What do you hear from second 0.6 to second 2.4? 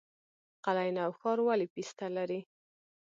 قلعه نو ښار ولې پسته لري؟